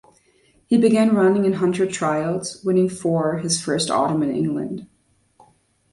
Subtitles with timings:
[0.65, 4.87] He began running in hunter trials, winning four his first autumn in England.